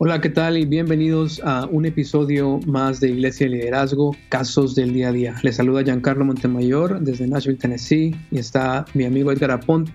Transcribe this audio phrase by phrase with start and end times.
[0.00, 0.56] Hola, ¿qué tal?
[0.56, 5.34] Y bienvenidos a un episodio más de Iglesia y Liderazgo, Casos del Día a Día.
[5.42, 9.90] Les saluda Giancarlo Montemayor desde Nashville, Tennessee, y está mi amigo Edgar Aponte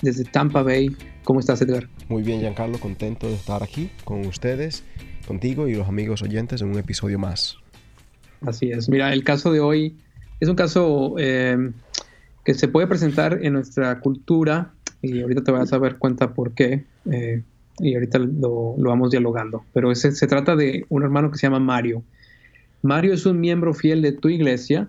[0.00, 0.96] desde Tampa Bay.
[1.24, 1.86] ¿Cómo estás, Edgar?
[2.08, 4.84] Muy bien, Giancarlo, contento de estar aquí con ustedes,
[5.28, 7.58] contigo y los amigos oyentes en un episodio más.
[8.40, 8.88] Así es.
[8.88, 9.98] Mira, el caso de hoy
[10.40, 11.72] es un caso eh,
[12.42, 16.52] que se puede presentar en nuestra cultura y ahorita te vas a dar cuenta por
[16.52, 16.86] qué.
[17.10, 17.42] Eh,
[17.78, 19.64] y ahorita lo, vamos dialogando.
[19.72, 22.02] Pero ese, se trata de un hermano que se llama Mario.
[22.82, 24.88] Mario es un miembro fiel de tu iglesia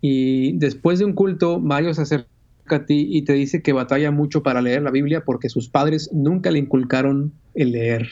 [0.00, 2.28] y después de un culto, Mario se acerca
[2.70, 6.10] a ti y te dice que batalla mucho para leer la Biblia porque sus padres
[6.12, 8.08] nunca le inculcaron el leer.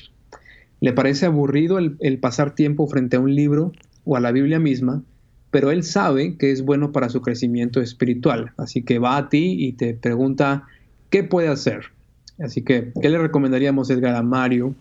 [0.80, 3.73] Le parece aburrido el, el pasar tiempo frente a un libro
[4.04, 5.02] o a la Biblia misma,
[5.51, 8.52] pero él sabe que es bueno para su crecimiento espiritual.
[8.56, 10.65] Así que va a ti y te pregunta,
[11.10, 11.96] ¿qué puede hacer?
[12.38, 14.74] Así que, ¿qué le recomendaríamos, Edgar, a Mario,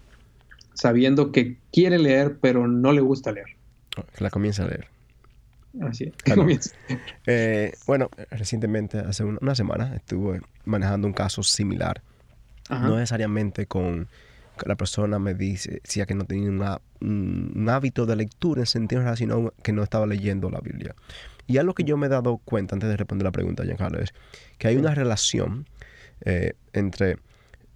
[0.74, 3.48] sabiendo que quiere leer, pero no le gusta leer?
[4.16, 4.88] Que la comience a leer.
[5.82, 6.74] Así es.
[7.28, 12.02] Eh, bueno, recientemente, hace una semana, estuve manejando un caso similar.
[12.70, 14.08] No necesariamente con
[14.66, 16.50] la persona me dice, decía que no tenía
[17.02, 20.96] un, hábito de lectura en sentido general, sino que no estaba leyendo la Biblia.
[21.48, 24.14] Y algo que yo me he dado cuenta antes de responder la pregunta, Giancarlo, es
[24.58, 25.68] que hay una relación
[26.22, 27.18] eh, entre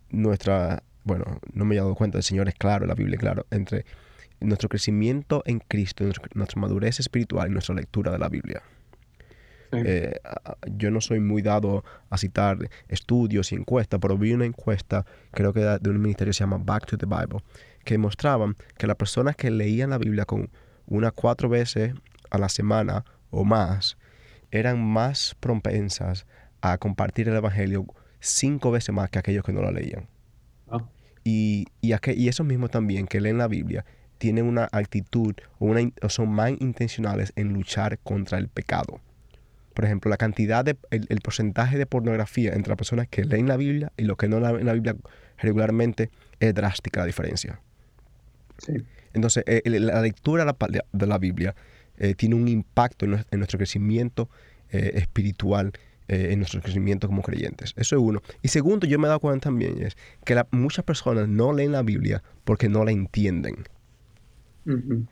[0.10, 3.46] nuestra, bueno, no me he dado cuenta, el Señor es claro, la Biblia es claro,
[3.52, 3.86] entre
[4.40, 8.62] nuestro crecimiento en Cristo, nuestra madurez espiritual y nuestra lectura de la Biblia.
[9.72, 10.20] Eh,
[10.78, 15.54] yo no soy muy dado a citar estudios y encuestas, pero vi una encuesta, creo
[15.54, 17.44] que de un ministerio que se llama Back to the Bible,
[17.84, 20.50] que mostraban que las personas que leían la Biblia con
[20.88, 21.94] unas cuatro veces
[22.32, 23.98] a la semana o más,
[24.52, 26.26] eran más propensas
[26.62, 27.86] a compartir el Evangelio
[28.20, 30.08] cinco veces más que aquellos que no la leían.
[30.70, 30.86] Ah.
[31.24, 33.86] Y, y, y esos mismos también que leen la Biblia
[34.20, 39.02] tienen una actitud o, una, son más intencionales en luchar contra el pecado.
[39.74, 43.58] Por ejemplo, la cantidad de, el, porcentaje de pornografía entre las personas que leen la
[43.58, 44.96] Biblia y los que no leen la Biblia
[45.38, 47.62] regularmente es drástica la diferencia.
[49.14, 50.46] Entonces, eh, la lectura
[50.92, 51.56] de la, Biblia
[51.98, 54.30] eh, tiene un impacto en, nuestro crecimiento
[54.70, 55.72] eh, espiritual
[56.12, 57.76] eh, en nuestro crecimiento como creyentes.
[57.78, 58.24] Eso es uno.
[58.42, 61.84] Y segundo, yo me he dado cuenta también es que muchas personas no leen la
[61.84, 63.68] Biblia porque no la entienden.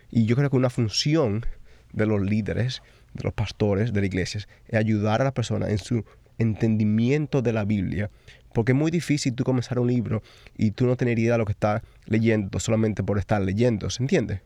[0.09, 1.45] Y yo creo que una función
[1.93, 2.81] de los líderes,
[3.13, 6.03] de los pastores de la iglesia, es ayudar a la persona en su
[6.39, 8.09] entendimiento de la Biblia.
[8.51, 10.23] Porque es muy difícil tú comenzar un libro
[10.57, 14.01] y tú no tener idea de lo que estás leyendo solamente por estar leyendo, ¿se
[14.01, 14.41] entiende?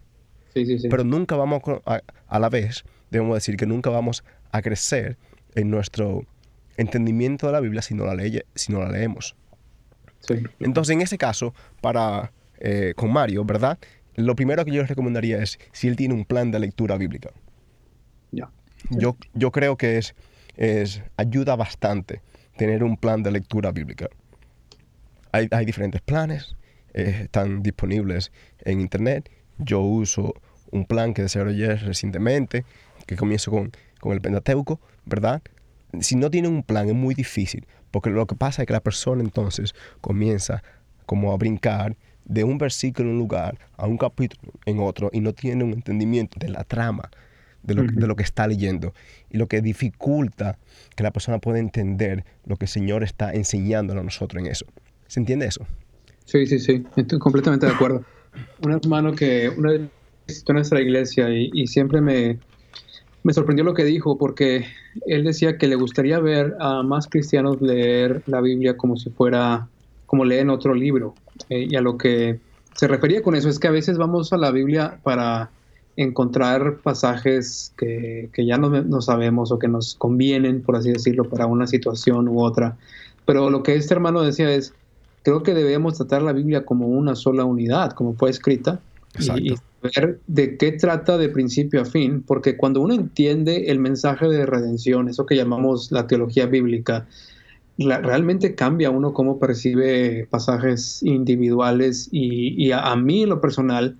[0.54, 0.90] Sí, sí, sí.
[0.90, 5.18] Pero nunca vamos a, a la vez, debemos decir que nunca vamos a crecer
[5.56, 6.26] en nuestro
[6.78, 8.24] entendimiento de la Biblia si no la,
[8.56, 9.36] si no la leemos.
[10.60, 13.80] Entonces, en ese caso, para eh, con Mario, ¿verdad?
[14.16, 17.32] Lo primero que yo les recomendaría es si él tiene un plan de lectura bíblica.
[18.90, 20.16] Yo, yo creo que es,
[20.58, 22.22] es, ayuda bastante
[22.58, 24.10] tener un plan de lectura bíblica.
[25.32, 26.56] Hay, hay diferentes planes,
[26.94, 28.32] eh, están disponibles
[28.66, 29.30] en internet.
[29.60, 30.34] Yo uso
[30.72, 32.66] un plan que desarrollé recientemente,
[33.06, 35.42] que comienzo con, con el Pentateuco, ¿verdad?
[36.00, 38.82] Si no tiene un plan es muy difícil, porque lo que pasa es que la
[38.82, 40.64] persona entonces comienza
[41.06, 45.20] como a brincar de un versículo en un lugar a un capítulo en otro y
[45.20, 47.10] no tiene un entendimiento de la trama
[47.64, 48.94] de lo, de lo que está leyendo
[49.30, 50.58] y lo que dificulta
[50.96, 54.66] que la persona pueda entender lo que el Señor está enseñándole a nosotros en eso.
[55.08, 55.66] ¿Se entiende eso?
[56.26, 58.04] Sí, sí, sí, estoy completamente de acuerdo.
[58.64, 59.82] Un hermano que una vez
[60.28, 62.40] visitó nuestra iglesia y siempre me,
[63.24, 64.66] me sorprendió lo que dijo porque
[65.06, 69.68] él decía que le gustaría ver a más cristianos leer la Biblia como si fuera,
[70.08, 71.14] como leen otro libro.
[71.50, 72.40] Eh, y a lo que
[72.76, 75.52] se refería con eso es que a veces vamos a la Biblia para
[75.98, 81.68] encontrar pasajes que, ya no, sabemos o que nos convienen, por así decirlo, para una
[81.68, 82.78] situación u otra.
[83.26, 84.74] Pero lo que este hermano decía es,
[85.24, 88.80] creo que debemos tratar la Biblia como una sola unidad, como fue escrita,
[89.82, 94.46] ver de qué trata de principio a fin, porque cuando uno entiende el mensaje de
[94.46, 97.08] redención, eso que llamamos la teología bíblica,
[97.78, 103.98] realmente cambia uno cómo percibe pasajes individuales y, a, mí en lo personal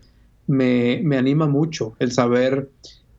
[0.48, 2.70] me, anima mucho el saber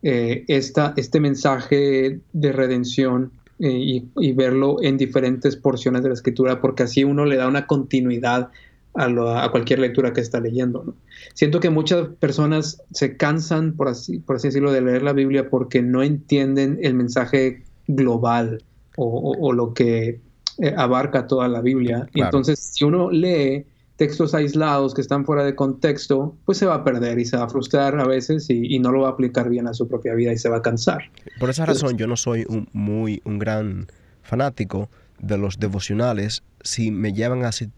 [0.02, 6.14] eh, esta, este mensaje de redención eh, y, y, verlo en diferentes porciones de la
[6.14, 8.50] escritura, porque así uno le da una continuidad
[8.94, 10.94] a, cualquier lectura que está leyendo.
[11.34, 15.48] Siento que muchas personas se cansan, por así, por así decirlo, de leer la Biblia
[15.48, 18.62] porque no entienden el mensaje global
[18.96, 20.20] o, lo que
[20.58, 22.08] eh, abarca toda la Biblia.
[22.14, 23.64] Y entonces, si uno lee,
[23.96, 27.44] textos aislados que están fuera de contexto, pues se va a perder y se va
[27.44, 30.32] a frustrar a veces y, no lo va a aplicar bien a su propia vida
[30.32, 31.02] y se va a cansar.
[31.38, 33.86] Por esa razón yo no soy un, muy un gran
[34.22, 34.90] fanático
[35.20, 37.70] de los devocionales si me llevan a si,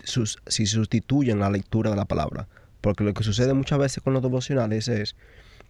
[0.46, 2.48] si sustituyen la lectura de la palabra.
[2.80, 5.16] Porque lo que sucede muchas veces con los devocionales es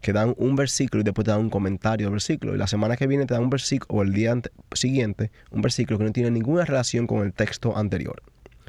[0.05, 2.55] que dan un versículo y después te dan un comentario del versículo.
[2.55, 4.39] Y la semana que viene te dan un versículo, o el día
[4.75, 8.23] siguiente, un versículo que no tiene ninguna relación con el texto anterior.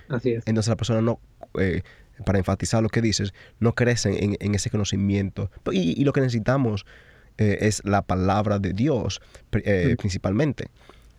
[0.07, 0.43] Así es.
[0.45, 1.19] Entonces la persona no,
[1.59, 1.81] eh,
[2.23, 5.51] para enfatizar lo que dices, no crece en, ese conocimiento.
[5.71, 6.85] Y, lo que necesitamos
[7.37, 9.21] eh, es la palabra de Dios
[9.51, 10.67] eh, principalmente.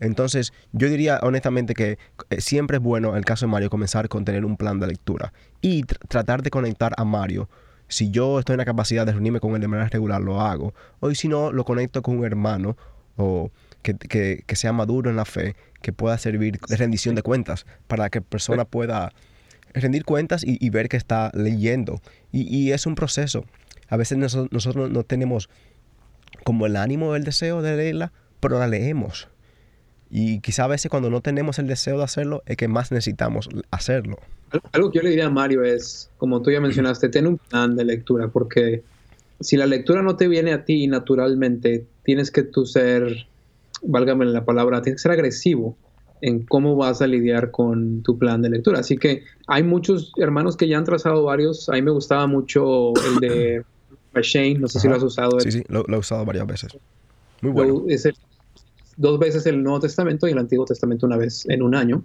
[0.01, 1.99] Entonces, yo diría honestamente que
[2.39, 5.33] siempre es bueno, en el caso de Mario, comenzar con tener un plan de lectura
[5.61, 7.49] y tratar de conectar a Mario
[7.89, 10.75] si yo estoy en la capacidad de reunirme con él de manera regular, lo hago.
[11.01, 12.77] O si no, lo conecto con un hermano
[13.17, 13.51] o
[13.83, 18.19] que, sea maduro en la fe, que pueda servir de rendición de cuentas para que
[18.19, 19.13] la persona pueda
[19.73, 22.01] rendir cuentas y, ver que está leyendo.
[22.33, 23.45] Y, es un proceso.
[23.89, 25.49] A veces nosotros, no tenemos
[26.45, 29.29] como el ánimo o el deseo de leerla, pero la leemos.
[30.11, 33.49] Y quizá a veces cuando no tenemos el deseo de hacerlo es que más necesitamos
[33.71, 34.19] hacerlo.
[34.73, 37.77] Algo que yo le diría a Mario es, como tú ya mencionaste, ten un plan
[37.77, 38.83] de lectura, porque
[39.41, 43.27] si la lectura no te viene a ti naturalmente, tienes que tú ser,
[43.83, 45.77] válgame la palabra, tienes que ser agresivo
[46.23, 48.81] en cómo vas a lidiar con tu plan de lectura.
[48.81, 51.69] Así que hay muchos hermanos que ya han trazado varios.
[51.69, 53.65] A mí me gustaba mucho el de
[54.23, 55.41] Shane, no sé si lo has usado.
[55.41, 56.79] Sí, sí, lo, he usado varias veces.
[57.43, 57.85] Muy bueno.
[57.89, 58.09] Es
[58.97, 62.03] dos veces el Nuevo Testamento y el Antiguo Testamento una vez en un año.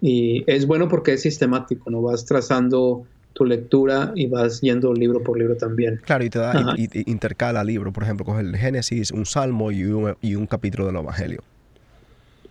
[0.00, 2.02] Y es bueno porque es sistemático, ¿no?
[2.02, 6.00] Vas trazando tu lectura y vas yendo libro por libro también.
[6.04, 9.84] Claro, y te da, y, intercala libro, por ejemplo, coge el Génesis, un salmo y
[9.84, 11.42] un, y un capítulo del Evangelio.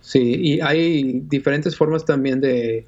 [0.00, 2.84] Sí, y hay diferentes formas también de,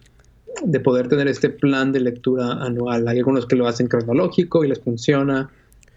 [0.62, 3.08] de, poder tener este plan de lectura anual.
[3.08, 5.48] Hay algunos que lo hacen cronológico y les funciona,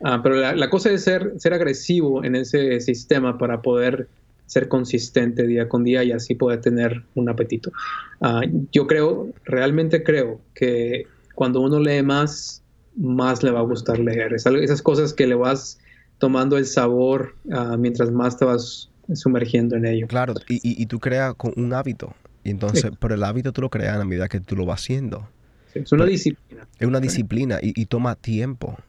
[0.02, 4.08] ah, pero la, la, cosa es ser, ser agresivo en ese sistema para poder
[4.50, 7.72] ser consistente día con día y así poder tener un apetito.
[8.20, 8.42] Ah,
[8.72, 11.06] yo creo, realmente creo que
[11.36, 12.64] cuando uno lee más,
[12.98, 14.34] más le va a gustar leer.
[14.34, 15.78] esas cosas que le vas
[16.18, 20.08] tomando el sabor ah, mientras más te vas sumergiendo en ello.
[20.08, 22.16] Claro, y, y, tú creas con un hábito.
[22.44, 25.30] Y entonces, pero el hábito tú lo creas a medida que tú lo vas haciendo.
[25.76, 26.68] es una disciplina.
[26.80, 28.80] Es una disciplina y, y toma tiempo.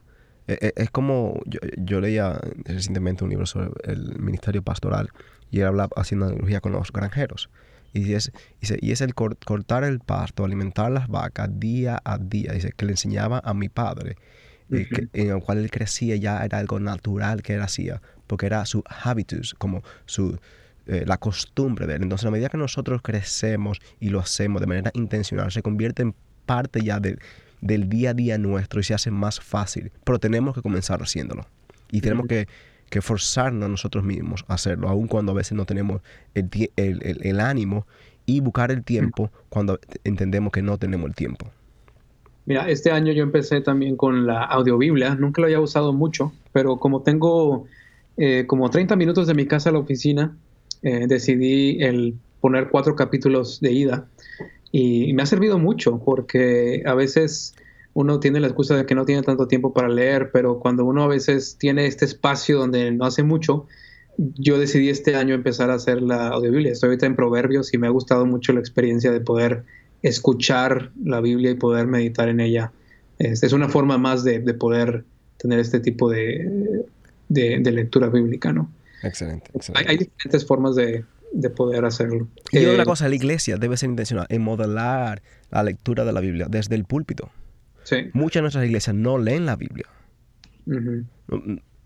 [0.51, 5.11] E, e, es, como, yo, yo, leía recientemente un libro sobre el ministerio pastoral
[5.51, 7.51] y él habla haciendo analogía con los granjeros.
[7.93, 12.53] Y es, y es el cortar el pasto, alimentar las vacas día a día.
[12.53, 14.17] Dice que le enseñaba a mi padre,
[14.71, 18.65] eh, en el cual él crecía ya era algo natural que él hacía, porque era
[18.65, 20.39] su habitus, como su,
[20.87, 22.03] eh, la costumbre de él.
[22.03, 26.15] Entonces, a medida que nosotros crecemos y lo hacemos de manera intencional, se convierte en
[26.47, 27.01] parte ya
[27.61, 29.93] del día a día nuestro y se hace más fácil.
[30.05, 31.47] Pero tenemos que comenzar haciéndolo.
[31.91, 32.47] Y tenemos que
[32.91, 36.03] que forzarnos nosotros mismos a hacerlo, aun cuando a veces no tenemos
[36.35, 37.87] el, el, ánimo
[38.27, 41.47] y buscar el tiempo cuando entendemos que no tenemos el tiempo.
[42.47, 46.79] Mira, este año yo empecé también con la audiobiblia, nunca lo había usado mucho, pero
[46.79, 47.67] como tengo
[48.17, 50.37] eh, como 30 minutos de mi casa a la oficina,
[50.83, 54.09] eh, decidí el poner cuatro capítulos de ida
[54.73, 57.55] y me ha servido mucho porque a veces
[57.93, 61.03] uno tiene la excusa de que no tiene tanto tiempo para leer, pero cuando uno
[61.03, 63.67] a veces tiene este espacio donde no hace mucho,
[64.17, 66.73] yo decidí este año empezar a hacer la audiobiblia.
[66.73, 69.65] Estoy ahorita en Proverbios y me ha gustado mucho la experiencia de poder
[70.03, 72.73] escuchar la Biblia y poder meditar en ella.
[73.19, 75.05] Es, una forma más de, poder
[75.37, 76.85] tener este tipo de,
[77.29, 78.71] lectura bíblica, ¿no?
[79.03, 79.51] Excelente.
[79.75, 81.05] Hay, diferentes formas de,
[81.57, 82.29] poder hacerlo.
[82.53, 86.21] Y otra eh, cosa, la iglesia debe ser intencional en modelar la lectura de la
[86.21, 87.31] Biblia desde el púlpito.
[88.13, 89.87] Muchas de nuestras iglesias no leen la Biblia.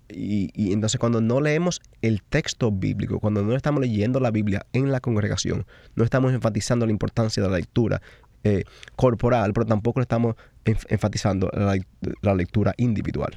[0.08, 4.92] y, entonces cuando no leemos el texto bíblico, cuando no estamos leyendo la Biblia en
[4.92, 8.02] la congregación, no estamos enfatizando la importancia de la lectura
[8.42, 8.64] eh,
[8.96, 13.34] corporal, pero tampoco estamos enfatizando la, lectura individual.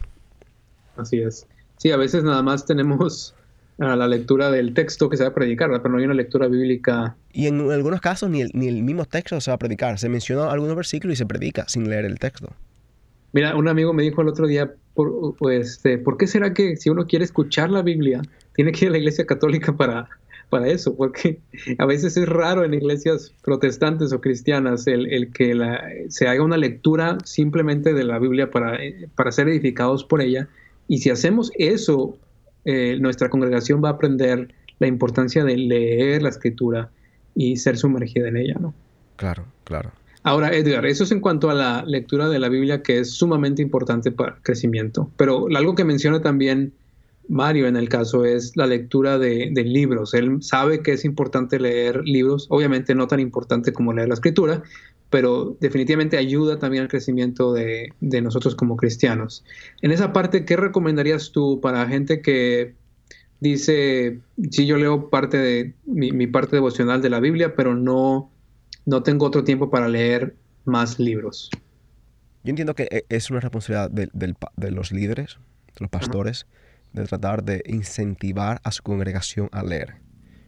[0.97, 1.47] Así es.
[1.77, 3.35] Sí, a veces nada más tenemos
[3.77, 7.15] la lectura del texto que se va a predicar, pero no hay una lectura bíblica.
[7.31, 9.99] Y en algunos casos ni el, ni el mismo texto se va a predicar.
[9.99, 12.49] Se menciona algunos versículos y se predica sin leer el texto.
[13.33, 16.75] Mira, un amigo me dijo el otro día, por, pues, este, ¿por qué será que
[16.75, 18.21] si uno quiere escuchar la Biblia,
[18.55, 20.09] tiene que ir a la iglesia católica para,
[20.49, 20.95] para eso?
[20.95, 21.39] Porque
[21.77, 26.41] a veces es raro en iglesias protestantes o cristianas el, el que la, se haga
[26.41, 28.79] una lectura simplemente de la Biblia para,
[29.15, 30.47] para ser edificados por ella.
[30.87, 32.17] Y si hacemos eso
[32.69, 36.89] eh, nuestra congregación va a aprender la importancia de leer la escritura
[37.33, 38.73] y ser sumergida en ella, ¿no?
[39.15, 39.93] Claro, claro.
[40.23, 43.61] Ahora, Edgar, eso es en cuanto a la lectura de la Biblia, que es sumamente
[43.61, 45.09] importante para el crecimiento.
[45.15, 46.73] Pero algo que menciona también
[47.29, 50.13] Mario en el caso es la lectura de, libros.
[50.13, 54.63] Él sabe que es importante leer libros, obviamente no tan importante como leer la escritura,
[55.09, 59.43] pero definitivamente ayuda también al crecimiento de, nosotros como cristianos.
[59.81, 62.75] En esa parte, ¿qué recomendarías tú para gente que
[63.39, 64.19] dice,
[64.51, 68.31] sí, yo leo parte de mi, parte devocional de la Biblia, pero no,
[68.85, 71.49] no tengo otro tiempo para leer más libros?
[72.43, 76.47] Yo entiendo que e, es una responsabilidad de, los líderes, de los pastores,
[76.99, 79.95] de tratar de incentivar a su congregación a leer.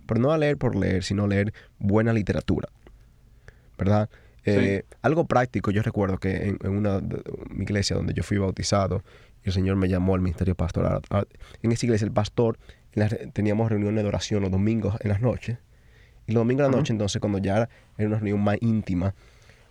[0.07, 2.69] Pero no a leer por leer, sino a leer buena literatura.
[3.77, 4.09] ¿Verdad?
[4.45, 7.01] Eh, algo práctico, yo recuerdo que en, una
[7.49, 9.03] mi iglesia donde yo fui bautizado,
[9.43, 11.01] el Señor me llamó al ministerio pastoral.
[11.61, 12.57] En esa iglesia el pastor,
[13.33, 15.57] teníamos reuniones de oración los domingos en las noches.
[16.27, 19.13] Y los domingos en la noche, entonces, cuando ya era una reunión más íntima,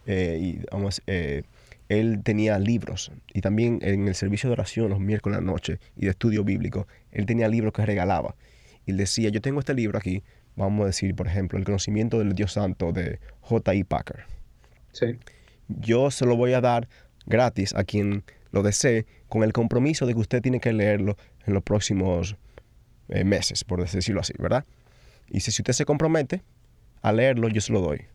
[0.06, 1.42] eh, y vamos, eh,
[1.88, 5.78] él tenía libros y también en el servicio de oración los miércoles en la noche
[5.96, 8.36] y de estudio bíblico, él tenía libros que regalaba.
[8.86, 10.22] Y él decía, yo tengo este libro aquí,
[10.56, 13.84] vamos a decir, por ejemplo, El conocimiento del Dios Santo de J.I.
[13.84, 14.24] Packer.
[14.92, 15.18] Sí.
[15.68, 16.88] Yo se lo voy a dar
[17.26, 21.16] gratis a quien lo desee, con el compromiso de que usted tiene que leerlo
[21.46, 22.36] en los próximos
[23.08, 24.64] eh, meses, por decirlo así, ¿verdad?
[25.28, 26.42] Y si usted se compromete
[27.02, 28.06] a leerlo, yo se lo doy.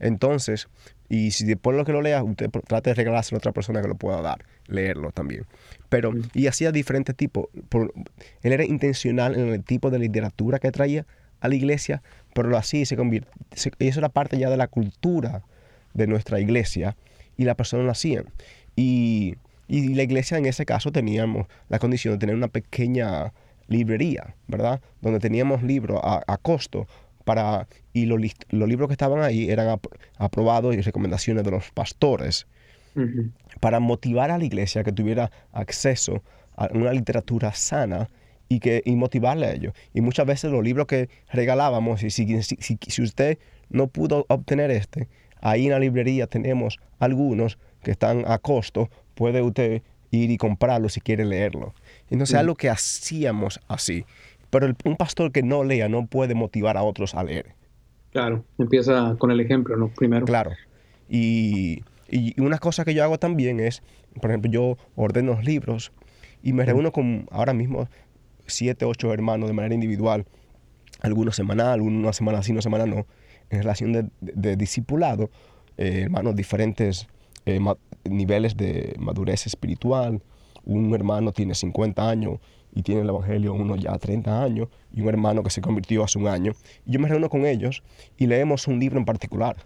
[0.00, 0.68] Entonces,
[1.08, 3.88] y si después lo que lo lea, usted trate de regalárselo a otra persona que
[3.88, 5.44] lo pueda dar, leerlo también.
[5.88, 7.46] Pero, y hacía diferentes tipos.
[8.42, 11.06] él era intencional en el tipo de literatura que traía
[11.40, 12.02] a la iglesia,
[12.34, 13.30] pero lo hacía y se convirtió.
[13.78, 15.42] Y eso era parte ya de la cultura
[15.94, 16.96] de nuestra iglesia
[17.36, 18.26] y la persona lo hacían.
[18.76, 19.36] Y,
[19.68, 23.32] y la iglesia en ese caso teníamos la condición de tener una pequeña
[23.66, 24.80] librería, ¿verdad?
[25.00, 26.86] Donde teníamos libros a, a costo
[27.30, 28.20] para, y los,
[28.50, 29.78] libros que estaban ahí eran
[30.18, 32.48] aprobados y recomendaciones de los pastores
[33.60, 36.24] para motivar a la iglesia que tuviera acceso
[36.56, 38.10] a una literatura sana
[38.48, 39.74] y, que, y motivarle a ellos.
[39.94, 45.06] Y muchas veces los libros que regalábamos, y si, si, usted no pudo obtener este,
[45.40, 50.88] ahí en la librería tenemos algunos que están a costo, puede usted ir y comprarlo
[50.88, 51.74] si quiere leerlo.
[52.10, 54.04] Entonces, es algo que hacíamos así.
[54.50, 57.54] Pero un pastor que no lea no puede motivar a otros a leer.
[58.12, 59.88] Claro, empieza con el ejemplo, ¿no?
[59.88, 60.26] Primero.
[60.26, 60.50] Claro.
[61.08, 61.82] Y,
[62.38, 63.82] una cosa que yo hago también es,
[64.20, 65.92] por ejemplo, yo ordeno los libros
[66.42, 67.88] y me reúno con ahora mismo
[68.46, 70.26] siete, ocho hermanos de manera individual,
[71.02, 73.06] algunos semanal, una semana sí, una semana no,
[73.50, 75.30] en relación de, discipulado,
[75.76, 77.06] eh, hermanos diferentes
[77.46, 77.60] eh,
[78.04, 80.20] niveles de madurez espiritual.
[80.64, 82.38] Un hermano tiene 50 años
[82.74, 86.18] y tiene el Evangelio uno ya 30 años y un hermano que se convirtió hace
[86.18, 86.52] un año.
[86.86, 87.82] Y yo me reúno con ellos
[88.16, 89.56] y leemos un libro en particular.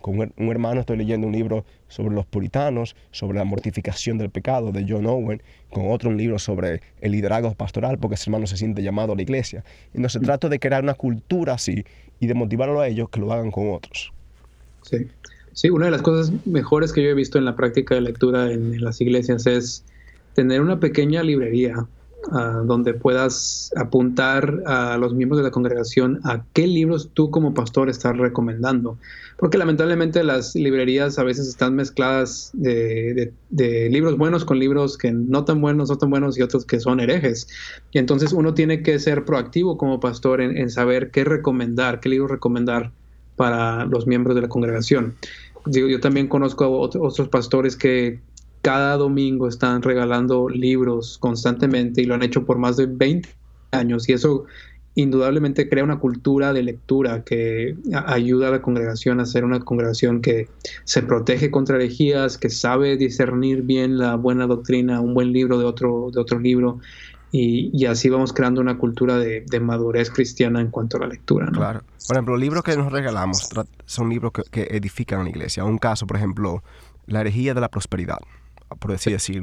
[0.00, 4.70] Con un hermano estoy leyendo un libro sobre los puritanos, sobre la mortificación del pecado
[4.70, 8.56] de John Owen, con otro un libro sobre el liderazgo pastoral, porque ese hermano se
[8.56, 9.64] siente llamado a la iglesia.
[9.92, 11.84] Entonces trato de crear una cultura así
[12.20, 14.12] y de motivarlo a ellos que lo hagan con otros.
[14.82, 15.08] Sí.
[15.52, 18.52] Sí, una de las cosas mejores que yo he visto en la práctica de lectura
[18.52, 19.84] en las iglesias es
[20.38, 21.88] tener una pequeña librería
[22.64, 27.88] donde puedas apuntar a los miembros de la congregación a qué libros tú como pastor
[27.88, 28.98] estás recomendando.
[29.36, 33.32] Porque lamentablemente las librerías a veces están mezcladas de,
[33.90, 37.00] libros buenos con libros que no tan buenos, no tan buenos y otros que son
[37.00, 37.48] herejes.
[37.90, 42.30] Y entonces uno tiene que ser proactivo como pastor en, saber qué recomendar, qué libros
[42.30, 42.92] recomendar
[43.34, 45.16] para los miembros de la congregación.
[45.66, 48.20] Digo, yo también conozco a otros pastores que
[48.62, 53.28] cada domingo están regalando libros constantemente y lo han hecho por más de 20
[53.72, 54.44] años y eso
[54.94, 60.20] indudablemente crea una cultura de lectura que ayuda a la congregación a ser una congregación
[60.20, 60.48] que
[60.84, 65.66] se protege contra herejías, que sabe discernir bien la buena doctrina, un buen libro de
[65.66, 66.80] otro, de otro libro,
[67.30, 71.46] y, así vamos creando una cultura de, madurez cristiana en cuanto a la lectura.
[71.52, 71.82] Claro.
[72.06, 73.48] Por ejemplo, los libros que nos regalamos
[73.84, 75.64] son libros que, edifican la iglesia.
[75.64, 76.62] Un caso, por ejemplo,
[77.06, 78.18] La herejía de la prosperidad
[78.78, 79.42] por decir decir,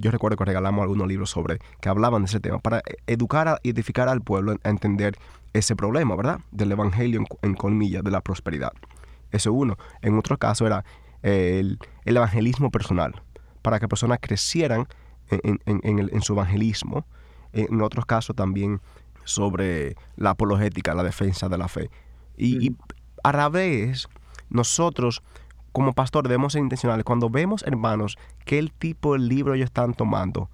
[0.00, 3.70] yo recuerdo que regalamos algunos libros sobre que hablaban de ese tema para educar y
[3.70, 5.16] edificar al pueblo a entender
[5.52, 6.40] ese problema, ¿verdad?
[6.50, 8.72] Del evangelio en, colmillas de la prosperidad.
[9.30, 9.78] Eso uno.
[10.00, 10.84] En otro caso era
[11.22, 13.22] el, evangelismo personal,
[13.62, 14.88] para que personas crecieran
[15.28, 17.06] en, su evangelismo.
[17.52, 18.80] En otros casos también
[19.24, 21.90] sobre la apologética, la defensa de la fe.
[22.36, 22.76] Y, y
[23.22, 24.08] a la vez,
[24.48, 25.22] nosotros
[25.72, 27.04] como pastor debemos ser intencionales.
[27.04, 28.18] Cuando vemos, hermanos,
[28.58, 30.50] el tipo de libro ellos están tomando,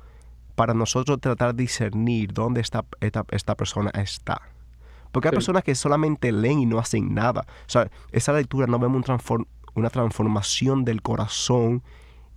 [0.54, 4.40] para nosotros tratar de discernir dónde esta, esta, persona está.
[5.12, 7.42] Porque hay personas que solamente leen y no hacen nada.
[7.42, 11.82] O sea, esa lectura no vemos un, una transformación del corazón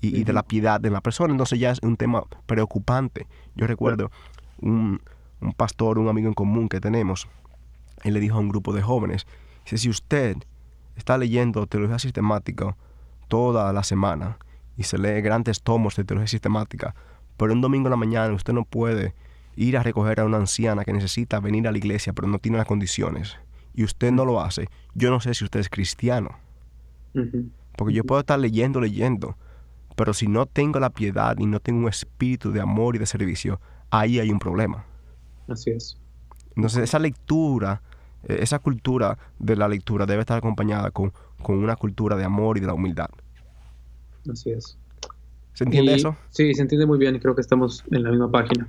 [0.01, 1.31] y, de la piedad de la persona.
[1.31, 3.27] Entonces ya es un tema preocupante.
[3.55, 4.11] Yo recuerdo
[4.59, 5.01] un,
[5.41, 7.27] un pastor, un amigo en común que tenemos,
[8.03, 9.27] él le dijo a un grupo de jóvenes,
[9.65, 10.37] dice, si usted
[11.01, 12.77] está leyendo teología sistemática
[13.27, 14.37] toda la semana
[14.77, 16.95] y se lee grandes tomos de teología sistemática,
[17.37, 19.15] pero un domingo en la mañana usted no puede
[19.55, 22.57] ir a recoger a una anciana que necesita venir a la iglesia pero no tiene
[22.57, 23.37] las condiciones
[23.73, 26.37] y usted no lo hace, yo no sé si usted es cristiano.
[27.77, 29.37] Porque yo puedo estar leyendo, leyendo,
[29.95, 33.05] pero si no tengo la piedad y no tengo un espíritu de amor y de
[33.05, 34.85] servicio, ahí hay un problema.
[35.47, 35.97] Así es.
[36.55, 37.81] Entonces esa lectura,
[38.23, 41.11] esa cultura de la lectura debe estar acompañada con,
[41.47, 43.09] una cultura de amor y de la humildad.
[44.31, 44.77] Así es.
[45.53, 46.15] ¿Se entiende eso?
[46.29, 48.67] Sí, se entiende muy bien y creo que estamos en la misma página.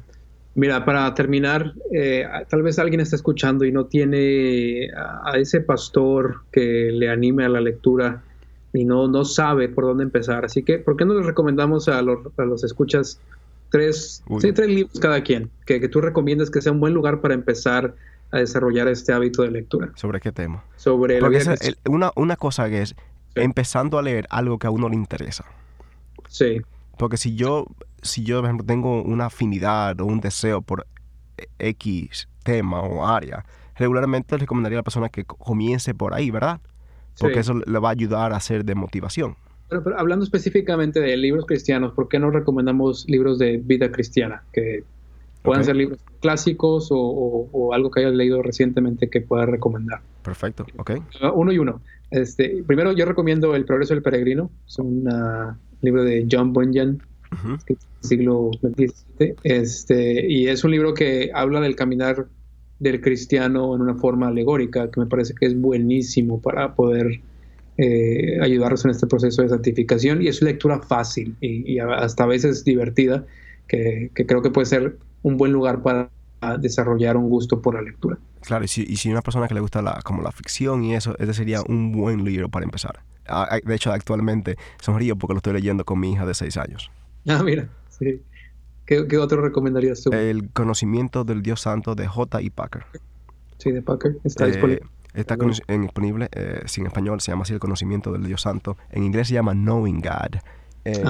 [0.54, 6.42] Mira, para terminar, eh, tal vez alguien está escuchando y no tiene a, ese pastor
[6.50, 8.22] que le anime a la lectura
[8.74, 10.44] y no, no sabe por dónde empezar.
[10.44, 13.18] Así que, ¿por qué no les recomendamos a los, a los escuchas
[13.70, 17.32] tres, tres libros cada quien que, que, tú recomiendas que sea un buen lugar para
[17.32, 17.94] empezar
[18.32, 19.92] a desarrollar este hábito de lectura.
[19.94, 20.64] ¿Sobre qué tema?
[20.76, 21.20] Sobre
[21.86, 22.96] una, una cosa que es
[23.34, 25.44] empezando a leer algo que a uno le interesa.
[26.28, 26.60] Sí.
[26.98, 27.66] Porque si yo,
[28.02, 30.86] si yo, por ejemplo, tengo una afinidad o un deseo por
[31.58, 33.44] X tema o área,
[33.76, 36.60] regularmente recomendaría a la persona que comience por ahí, ¿verdad?
[37.18, 39.36] Porque eso le va a ayudar a ser de motivación.
[39.68, 44.42] Pero, hablando específicamente de libros cristianos, ¿por qué no recomendamos libros de vida cristiana?
[44.52, 44.84] Que
[45.42, 50.00] puedan ser libros clásicos o, algo que hayas leído recientemente que puedas recomendar.
[50.22, 50.92] Perfecto, ok.
[51.20, 51.80] Ah, uno y uno.
[52.10, 54.50] Este, primero yo recomiendo El progreso del peregrino.
[54.66, 55.08] Es un
[55.80, 57.02] libro de John Bunyan,
[58.00, 59.34] siglo XVII.
[59.42, 62.26] Este, y es un libro que habla del caminar
[62.78, 67.20] del cristiano en una forma alegórica, que me parece que es buenísimo para poder
[67.78, 72.64] eh, ayudarnos en este proceso de santificación y es lectura fácil y, hasta a veces
[72.64, 73.24] divertida,
[73.66, 76.10] que, creo que puede ser un buen lugar para
[76.58, 78.18] desarrollar un gusto por la lectura.
[78.40, 80.94] Claro, y si, y si una persona que le gusta la, como la ficción y
[80.94, 83.00] eso, ese sería un buen libro para empezar.
[83.28, 86.56] Ah, ah, de hecho, actualmente sonrío porque lo estoy leyendo con mi hija de seis
[86.56, 86.90] años.
[87.28, 88.20] Ah, mira, sí.
[88.84, 90.10] ¿Qué, otro recomendarías tú?
[90.12, 92.40] El conocimiento del Dios Santo de J.
[92.40, 92.50] E.
[92.50, 92.84] Packer.
[93.58, 94.18] Sí, de Packer.
[94.24, 94.82] Está eh, disponible.
[95.14, 98.76] Está disponible, eh, sin español, se llama así El conocimiento del Dios Santo.
[98.90, 100.36] En inglés se llama Knowing God.
[100.84, 101.04] Eh,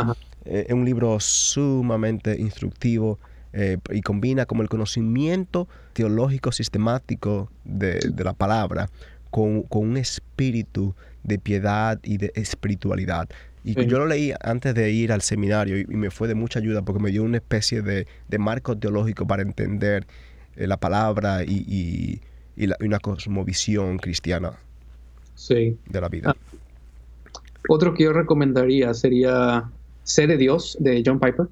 [0.44, 3.18] eh, es un libro sumamente instructivo
[3.54, 8.88] y combina como el conocimiento teológico sistemático de, la palabra
[9.30, 13.28] con, un espíritu de piedad y de espiritualidad.
[13.64, 16.82] Y yo lo leí antes de ir al seminario y, me fue de mucha ayuda
[16.82, 18.06] porque me dio una especie de,
[18.38, 20.06] marco teológico para entender
[20.56, 22.20] la palabra y
[22.56, 24.52] y, una cosmovisión cristiana
[25.34, 25.76] sí.
[25.88, 26.34] de la vida.
[26.36, 26.56] Ah.
[27.68, 29.70] Otro que yo recomendaría sería
[30.04, 31.46] Sé de Dios de John Piper.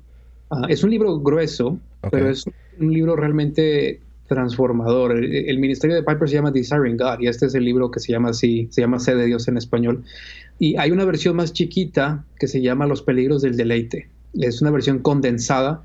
[0.50, 1.78] Ah, es un libro grueso,
[2.10, 2.44] pero es
[2.78, 5.24] un libro realmente transformador.
[5.24, 8.12] El, ministerio de Piper se llama Desiring God y este es el libro que se
[8.12, 10.04] llama así, se llama Sé de Dios en español.
[10.58, 14.08] Y hay una versión más chiquita que se llama Los peligros del deleite.
[14.34, 15.82] Es una versión condensada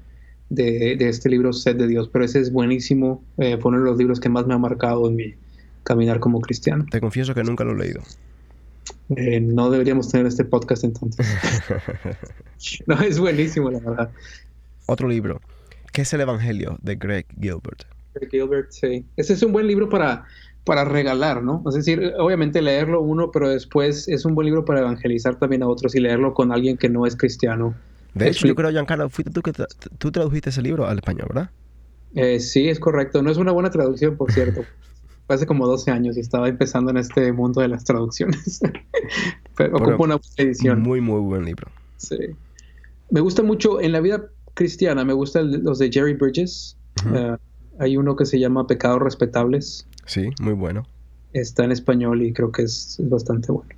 [0.49, 3.23] de, este libro Sed de Dios, pero ese es buenísimo.
[3.37, 5.33] Eh, fue uno de los libros que más me ha marcado en mi
[5.83, 6.85] caminar como cristiano.
[6.91, 8.01] Te confieso que nunca lo he leído.
[9.15, 11.25] Eh, no deberíamos tener este podcast entonces.
[12.85, 14.11] no, es buenísimo, la verdad.
[14.85, 15.41] Otro libro.
[15.91, 16.77] ¿Qué es el Evangelio?
[16.81, 17.83] de Greg Gilbert.
[18.13, 19.05] Greg Gilbert, sí.
[19.15, 20.25] Ese es un buen libro para,
[20.63, 21.63] para regalar, ¿no?
[21.67, 25.67] Es decir, obviamente leerlo uno, pero después es un buen libro para evangelizar también a
[25.67, 27.73] otros y leerlo con alguien que no es cristiano.
[28.13, 29.53] De hecho, yo creo, Giancarlo, fuiste tú que
[29.97, 31.49] tú tradujiste ese libro al español, ¿verdad?
[32.15, 33.21] Eh, sí, es correcto.
[33.21, 34.63] No es una buena traducción, por cierto.
[35.27, 38.59] hace como 12 años y estaba empezando en este mundo de las traducciones.
[39.57, 40.81] Pero ocupa una buena edición.
[40.81, 41.67] Muy, muy buen libro.
[41.97, 42.17] Sí.
[43.09, 46.75] Me gusta mucho, en la vida cristiana, me gustan los de Jerry Bridges.
[47.13, 47.37] Eh,
[47.77, 49.85] hay uno que se llama Pecados Respetables.
[50.05, 50.87] Sí, muy bueno.
[51.33, 53.69] Está en español y creo que es bastante bueno.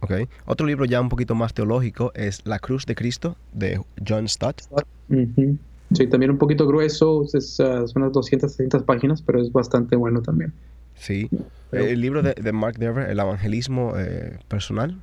[0.00, 0.28] Okay.
[0.46, 4.62] Otro libro ya un poquito más teológico es La Cruz de Cristo de John Stott.
[5.08, 9.94] Sí, también un poquito grueso, es, uh, son unas 200, 300 páginas, pero es bastante
[9.94, 10.52] bueno también.
[10.94, 11.28] Sí.
[11.72, 14.98] el libro de, Mark Dever, El Evangelismo eh, Personal.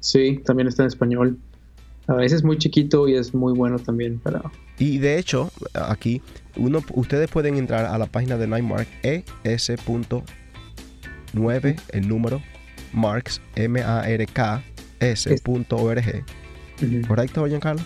[0.00, 1.38] Sí, también está en español.
[2.08, 4.42] A veces es muy chiquito y es muy bueno también para...
[4.78, 6.22] Y de hecho, aquí,
[6.56, 10.20] uno, ustedes pueden entrar a la página de Nightmark, es.9,
[11.92, 12.42] el número
[12.92, 14.64] marks, M-A-R-K-S.org.
[17.06, 17.82] ¿Correcto, Giancarlo?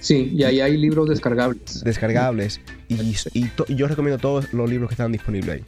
[0.00, 1.82] Sí, y ahí hay libros descargables.
[1.84, 2.60] Descargables.
[2.88, 3.14] Y,
[3.74, 5.64] yo recomiendo todos los libros que están disponibles ahí.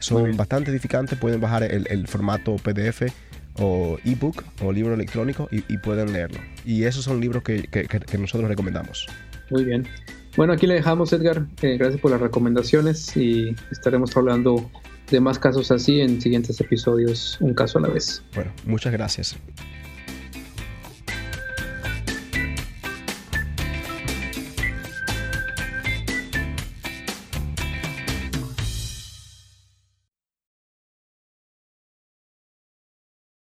[0.00, 3.02] Son bastante edificantes, pueden bajar el, formato PDF
[3.58, 6.38] o ebook o libro electrónico y, pueden leerlo.
[6.64, 9.06] Y esos son libros que, que, nosotros recomendamos.
[9.50, 9.86] Muy bien.
[10.36, 11.46] Bueno, aquí le dejamos, Edgar.
[11.62, 14.70] Eh, gracias por las recomendaciones y estaremos hablando
[15.10, 18.22] de más casos así en siguientes episodios, un caso a la vez.
[18.34, 19.36] Bueno, muchas gracias.